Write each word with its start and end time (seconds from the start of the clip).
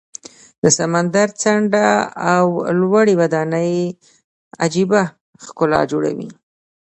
د 0.63 0.65
سمندر 0.77 1.27
څنډه 1.41 1.87
او 2.33 2.45
لوړې 2.79 3.13
ودانۍ 3.21 3.73
عجیبه 4.63 5.01
ښکلا 5.45 5.81
جوړوي. 5.91 6.29